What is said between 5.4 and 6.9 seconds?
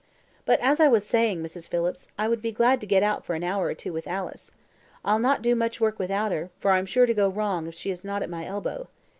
do much work without her, for I'm